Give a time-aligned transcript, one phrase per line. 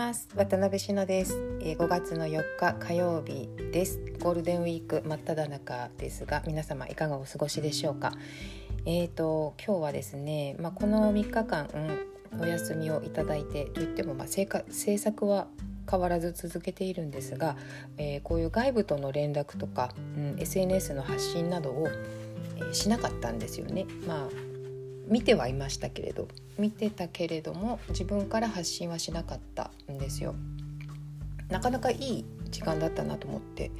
[0.00, 0.30] ます。
[0.34, 4.00] 渡辺しのです、えー、5月の4日火曜日です。
[4.20, 8.14] ゴールデンウィーク真っ只中ですが皆様いかがお過ごしでしょうか？
[8.86, 11.68] えーと今日はですねまあ、この3日間、
[12.32, 14.48] うん、お休みをいただいてといってもまあ制
[14.96, 15.48] 作は
[15.90, 17.58] 変わらず続けているんですが、
[17.98, 21.88] えー、こういう外部との連絡とか、うん、SNS の発信などを、
[22.56, 23.84] えー、しなかったんですよね。
[24.06, 24.49] まあ
[25.10, 30.34] 見てはいましたけれど見てたけれども自分から発信はしなかったんですよ。
[31.48, 33.72] なかなかいい時間だったなと思って、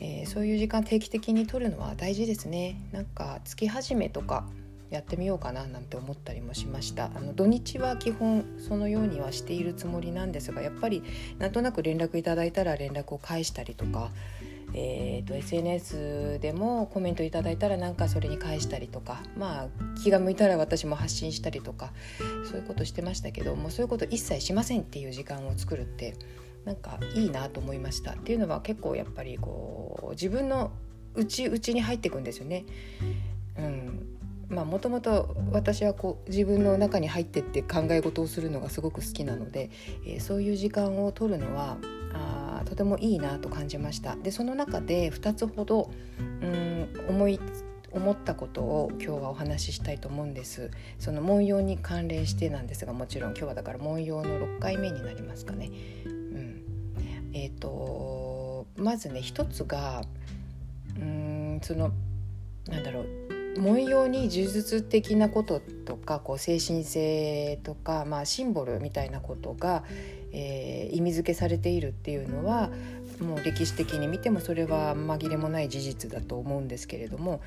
[0.00, 2.80] えー、そういう時間定期的に取るのは大事ですね。
[2.92, 4.48] なんか月始めとか
[4.90, 11.02] やってみようかななんて思ったりもしましたあの土日は基本そのようにはしているつもりなんですがやっぱり
[11.38, 14.10] なんとなく連絡いただいたら連絡を返したりとか、
[14.74, 19.68] えーと、SNS でもコメントいただいたらなんかそれに返したりとかまあ
[20.02, 21.92] 気が向いたら私も発信したりとか
[22.50, 26.16] そういうことしてましたけどもうそういうこと一切しませんっていう時間を作るって
[26.64, 30.70] なんかいいなと思いましたっていうのは結構やっぱりこう自分の
[31.14, 32.64] 内内に入っていくんですよね。
[33.58, 39.70] うんまあもともと私はこう自分の中に入ってって考え事をするのがすごく好きなので、
[40.06, 41.76] えー、そういう時間を取るのは
[42.68, 44.16] とてもいいなと感じました。
[44.16, 45.90] でその中で2つほど
[46.42, 47.40] うん思い
[47.90, 50.70] 思ったことを今日はお話ししたいと思うんです。
[50.98, 55.70] その文様に関連してなんですがもちろん今日はだから文様の6回目になりますかね。
[56.04, 56.62] うん、
[57.32, 60.02] えっ、ー、とまずね一つが
[61.00, 61.92] うんその
[62.68, 69.84] なんだろう文様に呪術的なこととかこう精神性とか、まあ、シンボルみたいなことが、
[70.32, 72.70] えー、意味付けされているっていうのは
[73.20, 77.40] もう歴史的に見てもそれは紛れもない事実だと思うんですけれども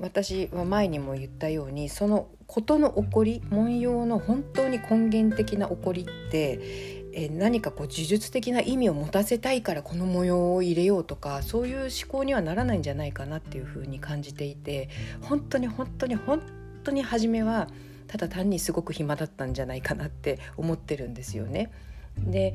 [0.00, 14.90] 私は前にも言ったようにその事の起こり文様の本当に根源的な起こりってえ何かこう呪術的な意味を持たせたいからこの模様を入れようとかそういう思考にはならないんじゃないかなっていうふうに感じていて
[15.22, 16.42] 本当に本当に本
[16.84, 17.68] 当に初めは
[18.06, 21.72] ただ単にすごく暇だったんじゃないかなって思ってるんですよね。
[22.18, 22.54] で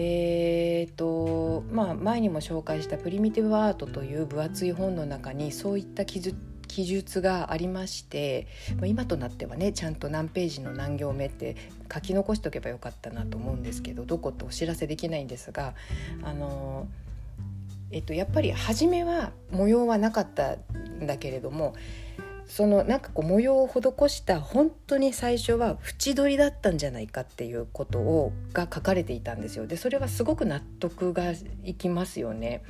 [0.00, 6.20] えーとまあ、前にも紹介した「プリミティブアート」という分厚い本の中にそういった記
[6.84, 8.46] 述がありまして
[8.84, 11.56] 今となってはねちゃんと何ページの何行目って
[11.92, 15.74] 書き残しておけばよかったなと思うんですけどどこってお知らせできないんですが
[16.22, 16.86] あの
[17.90, 21.74] えっとやっぱり初めは模様はなかったんだけれども
[22.48, 29.66] そのなんかこう模様を施した本当に最初は縁取りだったんじゃないかっていうことをが書かれていたんですよ。
[29.66, 32.62] でそれはすごく納得がいきますよね。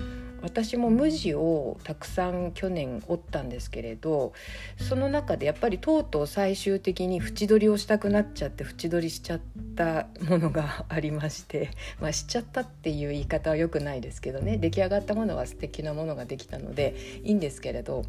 [0.43, 4.33] 私も無地をたくさん去年折ったんですけれど
[4.79, 9.41] その中でやっぱりとうとう最終的に縁取りをしたくなっちゃって縁取りしちゃっ
[9.75, 16.95] たものがありまして まあしちゃったっていう言い方は良くないですけどね出来上がったものは素敵なものができたので
[17.25, 18.05] いいんですけれど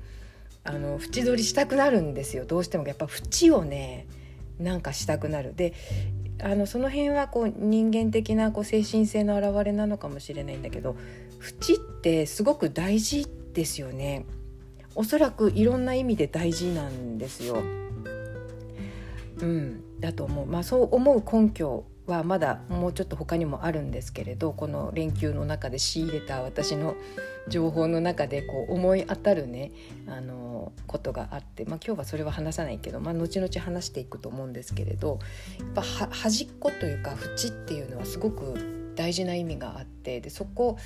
[0.69, 2.46] あの縁取りしたくなるんですよ。
[2.46, 4.06] どうしてもやっぱ縁をね
[4.59, 5.56] なんかしたくなる。
[5.56, 5.74] で
[6.41, 10.96] あのその辺はこう人間的なこう精神性の表れなのかもしれないんだけど
[11.41, 14.25] 縁ってすごく大事ですよね。
[14.94, 17.63] おそらくいろんな意味で大事なんですよ。
[19.41, 26.96] うん、だと思う、まあ、そう思う根拠はまだもうちょっと他にもあるんですけれどこの連休の中で仕入れた私の
[27.47, 29.72] 情報の中でこう思い当たるね
[30.08, 35.20] あのことがあって、まあ、今日はそれは話さないけど、まあ、後々話していくと思うんですけれど
[35.59, 40.78] やっぱ端っこというか縁っていうのはすごく大事な意味があってでそこ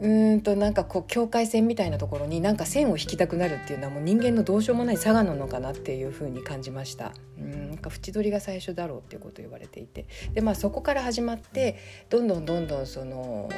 [0.00, 7.12] うんとなんかこう境界線みたいなところになんか線を引きたくなるっていうのはもう人間のどうしようもない差がなのかなっていうふうに感じました。
[7.38, 10.06] うんなんか縁取りが最初だろうっていうことを言われていて。
[10.32, 11.76] でまあそこから始まって
[12.10, 13.48] どんどんどんどんその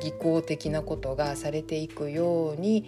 [0.00, 2.84] 技巧的なことがされていくように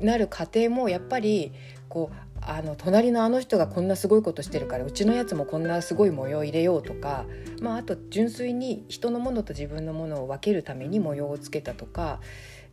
[0.00, 1.52] なる過程もやっぱり
[1.88, 7.26] こうあの隣のあの人がこんなすごいことしてるからうちのやつもこんなすごい模様入れようとか、
[7.60, 12.20] まあ、あと純粋に人のものと自分のものを分けるために模様をつけたとか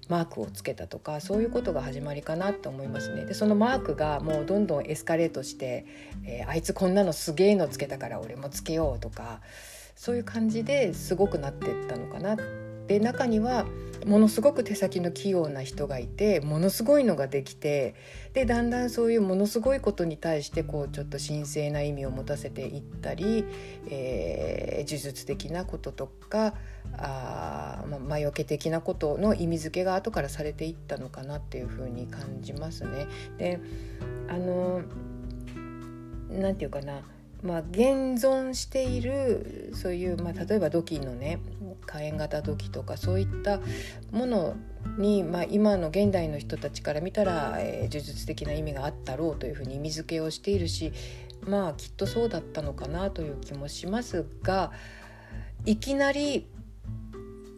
[0.10, 3.26] マークをつけたとかそういうことが始まりかなと思いますね。
[3.26, 5.86] でそのマークがもうどんどんエスカレートして、
[6.26, 9.42] えー、あいつこんなのすげえのつけたから俺もつけようとか
[9.96, 12.36] そういう感じですごくなってったのかな
[12.88, 13.66] で中には
[14.06, 17.96] ものすごく手先の器用な人がいてものすごいのができて
[18.34, 23.46] でだんだんそういうものすごいことに対してこうちょっと神聖な意味を持たせていったり、
[23.90, 26.54] えー、呪術的なこととか
[26.98, 33.08] あ、まあ、魔除け的なことの意味付けが後からされていったのかなっていうふうに感じますね。
[33.38, 33.60] で
[34.28, 34.82] あの
[36.30, 37.02] なんていうかな
[37.44, 41.40] まあ、現存しているそういう、まあ、例えば土器のね
[41.86, 43.60] 火炎型土器とかそういった
[44.12, 44.56] もの
[44.98, 50.92] に、まあ、今の現代の人たちから見たら、えー、呪術的な意味があったろうというふうに意味付けをしているし
[51.48, 54.72] まあきっとそうだったのかなという気もしますが
[55.66, 56.48] いきなり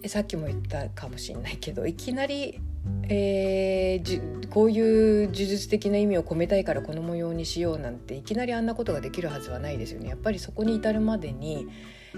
[0.08, 2.60] さっきも言ったかもしれないけどいきなり
[3.08, 10.10] えー、こういう呪術的な意味を込めたいからこの模様にしようなんていきなりあんなことができるはずはないですよね。
[10.10, 11.68] やっぱりそこに至るまでに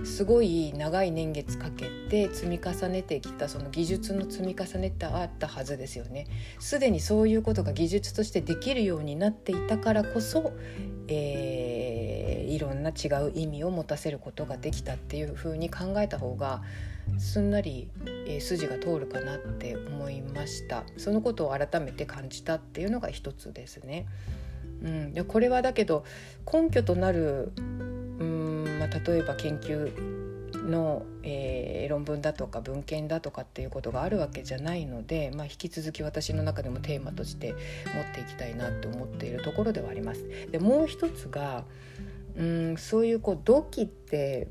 [0.04, 6.28] すごい長い年月かけて積み重ねてきたその技術の積み重ねってあったはずですよね。
[6.60, 10.54] すでにそういうことが技術としてできるようになっていたからこそ、
[11.08, 16.62] えー、いろんな違う意味を持たせることができたっていうふうに考えた方が
[17.18, 17.90] すんなり、
[18.28, 24.06] えー、筋が通るかなって思いましたそのことを改めて感じたっていうのが一つですね。
[24.84, 24.90] う
[25.22, 26.04] ん、これはだけど
[26.52, 27.52] 根拠となる、
[28.77, 29.91] まあ、例えば研究
[30.68, 40.25] の、えー、論文だとか文献だとかっていうことがあるわけじゃないので、まあ、引き続き私の中でもテーマとして持っていきたいなと思っているところではあります。
[40.51, 41.65] でもう一つが
[42.38, 44.47] うんそういうこう土器って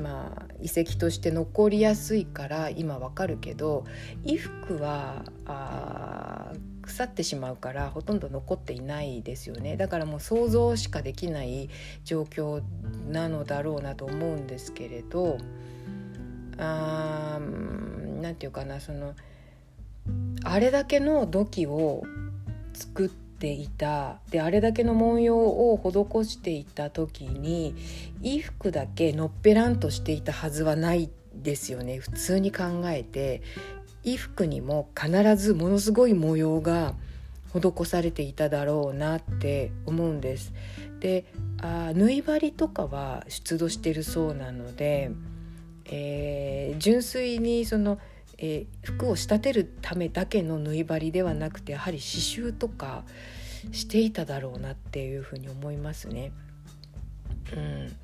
[0.00, 3.84] まあ、遺跡として残りやすいから今わかるけど
[4.24, 6.52] 衣服はあ
[6.96, 9.76] 腐ってしまうからほとんど残っていないですよね。
[9.76, 11.68] だからもう想像しかできない
[12.04, 12.62] 状況
[13.10, 15.38] なのだろうなと思うんですけれど
[16.56, 19.14] 何て言うかなその
[20.44, 22.04] あれだけの土器を
[22.72, 24.18] 作ってていた。
[24.30, 27.74] であれだけの文様を施していた時に
[28.22, 31.98] 衣服だけのっぺらんとしていたはずはないですよね。
[31.98, 33.42] 普通に考えて
[34.06, 36.94] 衣服にも必ずものすごい模様が
[37.52, 40.54] 施されていただろうなって思うんです。
[41.00, 41.26] で
[41.60, 45.10] あ縫い針とかは出土してるそうなので、
[45.84, 47.98] えー、純粋にその
[48.38, 53.04] 「えー、服を仕立てるためだけの縫い針ではなくてやはり刺繍とか
[53.72, 56.32] していただろうなっていうふうに思いますね。
[57.54, 57.96] うん、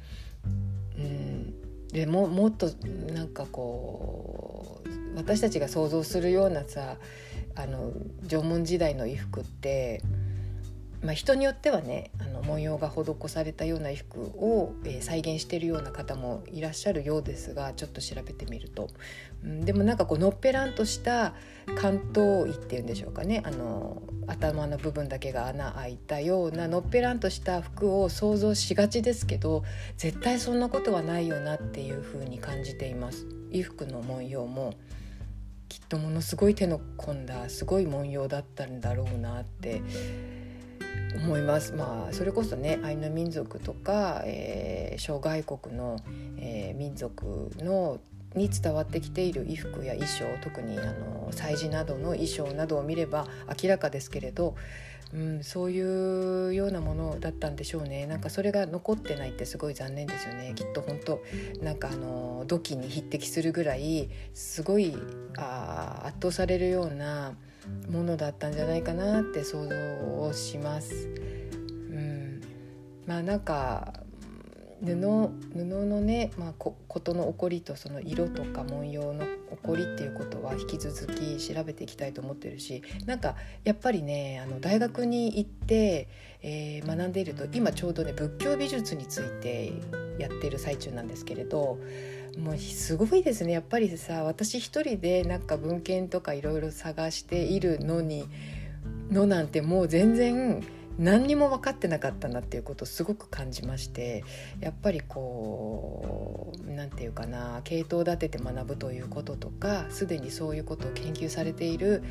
[0.98, 1.54] うん、
[1.92, 2.70] でももっと
[3.12, 6.96] なんかこう私たちが想像するようなさ
[7.54, 7.92] あの
[8.26, 10.02] 縄文時代の衣服って
[11.02, 18.88] まあ、人によってはねあの文様が施されたような衣服を、えー、再現しているような方もいらっしゃるようですがちょっと調べてみると、
[19.44, 21.34] うん、でもなんかこうのっぺらんとした
[21.76, 29.64] 関東衣っていうんでしょうかねあの頭の部分だけが穴開いたようなのっぺらんとした服を想像しがちですけど
[29.96, 33.26] 絶対そんなことはないよなっていうふうに感じています。
[33.50, 34.74] 衣服の文様も
[35.68, 39.82] きっとものすごい手の込んだすごい文様だったんだろうなって
[41.16, 41.72] 思います。
[41.74, 45.98] まあそれこそねアイヌ民族とか、えー、諸外国の、
[46.38, 47.98] えー、民族の
[48.34, 53.26] に伝わってきている衣服や衣装特にあの祭事などの衣装などを見れば
[53.62, 54.56] 明らかですけれど、
[55.12, 61.20] うん、そういうようなものだったんでしょうねなんかそれが残ってないってすごい残念ですよねきっと本当
[61.62, 64.96] なんかあの土器に匹敵するぐらいすごい
[65.36, 67.34] あ圧倒されるような
[67.90, 69.74] ものだったんじゃないかなって想像
[70.20, 71.08] をします。
[71.08, 72.40] うん、
[73.06, 73.92] まあなんか
[74.84, 86.08] 布布のね、まあ、ことの起こりとその色とか文様の起こりっていうことは引き続き調べていきたいと思ってるしなんかやっぱりねあの大学に行って、
[86.42, 89.72] えー、学んでいると今ちょうどね仏教美術について
[90.18, 91.78] やってる最中なんですけれど
[92.38, 93.52] もうすごいですね。
[93.52, 98.26] やっぱりさ私一人でなんか文献とかいろいろ探しているのに
[99.10, 100.62] のなんてもう全然
[100.98, 104.24] 何にも分かってなかったなっていうことをすごく感じまして
[104.60, 112.02] やっぱりこう何て言うかな系統立てて学ぶということとかすでにそういうことを研究されている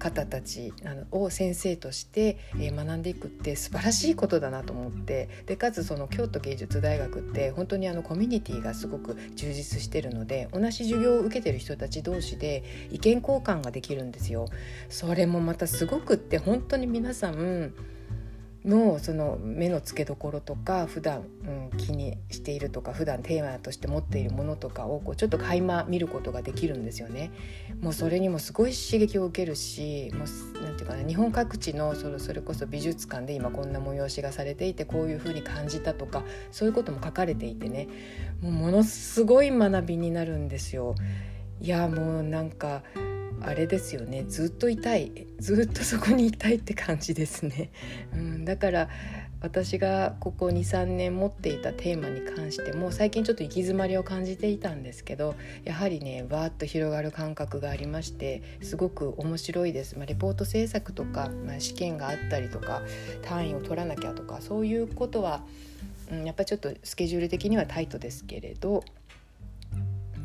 [0.00, 0.72] 方たち
[1.12, 14.46] を先生として学んでいくって素晴らしいことだなと思ってでかつその京都芸術大学って本当にあのコミュニティがすごく充実してるので同じ授業を受けてる人たち同士で意見交換ができるんですよ。
[14.88, 17.74] それもまたすごくって本当に皆さん
[18.64, 21.24] のその目の付けどころとか普段、
[21.70, 27.30] うん、気にしているとか普段テーマとして持っているものとかをこうちょっと垣間見ることができるんですよね。
[27.80, 37.88] もうそれにもすごい刺激を受けるしもうなんていうかな日本各地のそれそれこそ美術館で今こんな催しがされていてこういうふうに感じたとかそういうことも書かれていてね
[38.42, 40.94] もうものすごい学びになるんですよ。
[41.62, 42.82] いやもうなんか
[43.42, 44.24] あれですよね。
[44.28, 45.26] ずっといたい。
[45.40, 47.70] ずっとそこにいたいって感じですね、
[48.14, 48.88] うん、だから
[49.40, 59.96] 私がここ23年持っていたテーマに関しても最近ちょっと行き詰まりを感じていたんですけどやはりねバーッと広がる感覚がありましてすごく面白いです。
[59.96, 62.82] まあ、レポート制作とか、まあ、試験があったりとか
[63.22, 65.42] 単位を取らなきゃとかそういうことは、
[66.12, 68.84] うん、やっぱりちょっとスケジュール的にはタイトですけれど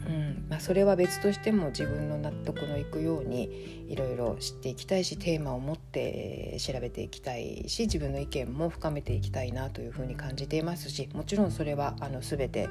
[0.07, 12.69] うんまあ、それは別としても自分の納得のいくようにいろいろ知っていきたいしテーマを持って調べていきたいし自分の意見も深めていきたいなというふうに感じていますしもちろんそれはあの全て、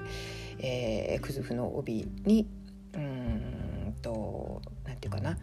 [0.59, 2.47] えー、クズフの帯に
[2.95, 5.37] うんと何て言うかな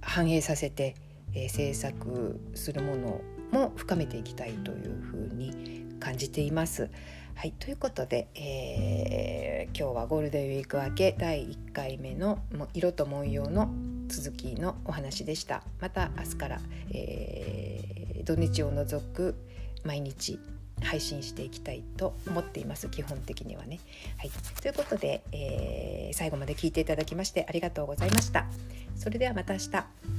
[0.00, 0.94] 反映させて、
[1.34, 3.20] えー、制作するもの
[3.52, 6.90] も深めていきたいというふうに感じています。
[7.36, 12.38] はいということで、えー、今日はゴールデンウィーク明け第1回目の
[12.72, 13.68] 色と文様の
[14.08, 16.60] 続きのお話でしたまた明日から、
[16.94, 19.34] えー、土日を除く
[19.84, 20.40] 毎日
[20.82, 23.80] 配信していきたいと思っています基本的にはね。
[24.16, 24.30] はい、
[24.62, 28.46] ということで、えー、最後まで聞いていただきましてありがとうございました。
[28.94, 30.15] それではまた明日。